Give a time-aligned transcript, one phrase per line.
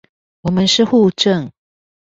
[0.41, 1.51] 我們是戶政